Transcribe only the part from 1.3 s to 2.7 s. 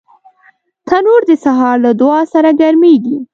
سهار له دعا سره